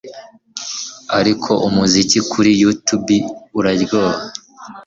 Ariko 1.19 1.51
umuziki 1.67 2.19
kuri 2.31 2.51
yutubi 2.61 3.17
uraryoha 3.59 4.19